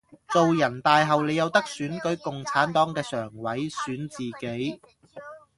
[0.29, 4.81] 做人大後你有得選舉共產黨既常委，選自己